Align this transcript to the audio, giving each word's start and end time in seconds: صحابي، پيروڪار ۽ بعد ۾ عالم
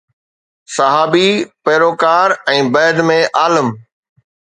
صحابي، 0.75 1.27
پيروڪار 1.65 2.33
۽ 2.53 2.63
بعد 2.77 3.03
۾ 3.11 3.19
عالم 3.43 3.71